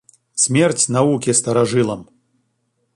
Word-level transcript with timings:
Смерть 0.33 0.89
науки 0.89 1.29
старожилам! 1.31 2.09